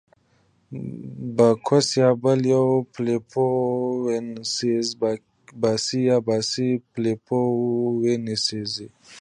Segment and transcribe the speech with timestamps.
[1.35, 3.45] باکوس یا بل یو، فلیپو
[4.05, 5.09] وینسینزا،
[5.61, 7.39] باسي یا باسي فلیپو
[8.01, 8.87] وینسینزا.